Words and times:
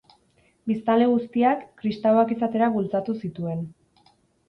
Biztanle 0.71 1.09
guztiak, 1.11 1.63
kristauak 1.83 2.35
izatera 2.39 2.73
bultzatu 2.79 3.19
zituen. 3.25 3.67